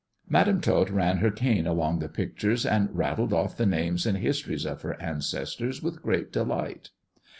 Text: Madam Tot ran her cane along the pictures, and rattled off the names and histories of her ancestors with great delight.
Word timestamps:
Madam 0.27 0.59
Tot 0.59 0.89
ran 0.89 1.17
her 1.17 1.29
cane 1.29 1.67
along 1.67 1.99
the 1.99 2.09
pictures, 2.09 2.65
and 2.65 2.89
rattled 2.91 3.31
off 3.31 3.55
the 3.55 3.67
names 3.67 4.07
and 4.07 4.17
histories 4.17 4.65
of 4.65 4.81
her 4.81 4.99
ancestors 4.99 5.83
with 5.83 6.01
great 6.01 6.33
delight. 6.33 6.89